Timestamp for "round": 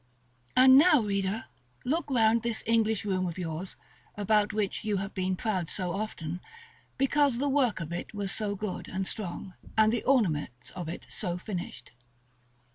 2.09-2.41